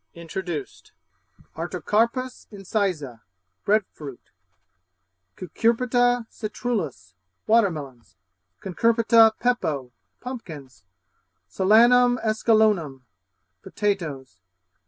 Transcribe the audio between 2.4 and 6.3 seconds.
incisa Bread fruit. Cucurbita